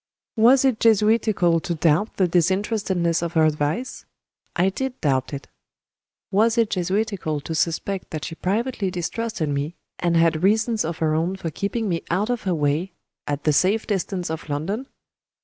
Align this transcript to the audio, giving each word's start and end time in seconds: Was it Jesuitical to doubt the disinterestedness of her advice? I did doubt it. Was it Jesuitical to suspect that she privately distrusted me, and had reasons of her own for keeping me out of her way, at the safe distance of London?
Was 0.35 0.65
it 0.65 0.79
Jesuitical 0.79 1.59
to 1.59 1.75
doubt 1.75 2.17
the 2.17 2.27
disinterestedness 2.27 3.21
of 3.21 3.33
her 3.33 3.45
advice? 3.45 4.05
I 4.55 4.69
did 4.69 4.99
doubt 4.99 5.31
it. 5.31 5.47
Was 6.31 6.57
it 6.57 6.71
Jesuitical 6.71 7.39
to 7.41 7.53
suspect 7.53 8.09
that 8.09 8.25
she 8.25 8.33
privately 8.33 8.89
distrusted 8.89 9.49
me, 9.49 9.75
and 9.99 10.17
had 10.17 10.41
reasons 10.41 10.83
of 10.83 10.97
her 10.97 11.13
own 11.13 11.35
for 11.35 11.51
keeping 11.51 11.87
me 11.87 12.01
out 12.09 12.31
of 12.31 12.41
her 12.45 12.55
way, 12.55 12.93
at 13.27 13.43
the 13.43 13.53
safe 13.53 13.85
distance 13.85 14.31
of 14.31 14.49
London? 14.49 14.87